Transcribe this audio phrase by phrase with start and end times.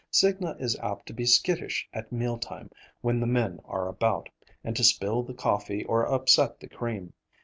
[0.09, 4.29] Signa is apt to be skittish at mealtime, when the men are about,
[4.63, 7.13] and to spill the coffee or upset the cream.